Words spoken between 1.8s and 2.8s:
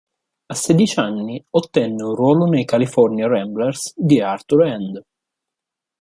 un ruolo nei